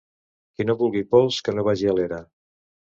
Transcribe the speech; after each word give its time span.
Qui 0.55 0.65
no 0.69 0.77
vulgui 0.81 1.05
pols, 1.13 1.39
que 1.49 1.57
no 1.59 1.69
vagi 1.71 1.95
a 1.95 1.97
l'era. 2.01 2.23